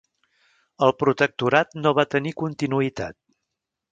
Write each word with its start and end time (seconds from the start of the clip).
El 0.87 0.93
protectorat 1.01 1.77
no 1.83 1.93
va 1.99 2.07
tenir 2.15 2.33
continuïtat. 2.43 3.17